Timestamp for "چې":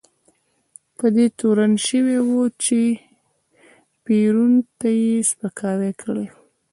2.63-2.81